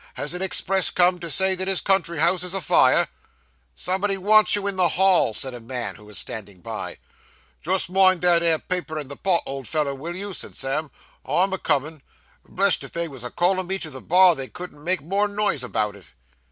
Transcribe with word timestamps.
Has 0.15 0.33
an 0.33 0.41
express 0.41 0.89
come 0.89 1.19
to 1.19 1.29
say 1.29 1.53
that 1.53 1.67
his 1.67 1.79
country 1.79 2.17
house 2.17 2.41
is 2.41 2.55
afire?' 2.55 3.07
'Somebody 3.75 4.17
wants 4.17 4.55
you 4.55 4.65
in 4.65 4.75
the 4.75 4.87
hall,' 4.87 5.35
said 5.35 5.53
a 5.53 5.59
man 5.59 5.93
who 5.95 6.05
was 6.05 6.17
standing 6.17 6.59
by. 6.61 6.97
'Just 7.61 7.87
mind 7.87 8.23
that 8.23 8.41
'ere 8.41 8.57
paper 8.57 8.97
and 8.97 9.11
the 9.11 9.15
pot, 9.15 9.43
old 9.45 9.67
feller, 9.67 9.93
will 9.93 10.15
you?' 10.15 10.33
said 10.33 10.55
Sam. 10.55 10.89
'I'm 11.23 11.53
a 11.53 11.59
comin'. 11.59 12.01
Blessed, 12.43 12.83
if 12.83 12.93
they 12.93 13.07
was 13.07 13.23
a 13.23 13.29
callin' 13.29 13.67
me 13.67 13.77
to 13.77 13.91
the 13.91 14.01
bar, 14.01 14.33
they 14.33 14.47
couldn't 14.47 14.83
make 14.83 15.01
more 15.03 15.27
noise 15.27 15.63
about 15.63 15.95
it! 15.95 16.05